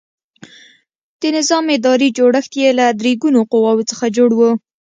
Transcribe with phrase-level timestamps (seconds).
[1.21, 4.41] د نظام اداري جوړښت یې له درې ګونو قواوو څخه جوړ و.